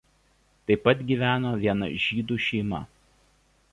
[0.69, 2.81] Taip pat gyveno viena žydų šeima.